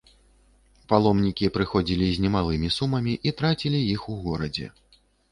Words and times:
Паломнікі 0.91 1.49
прыходзілі 1.57 2.07
з 2.15 2.23
немалымі 2.23 2.69
сумамі 2.77 3.13
і 3.29 3.33
трацілі 3.41 3.83
іх 3.97 4.07
у 4.15 4.15
горадзе. 4.23 4.71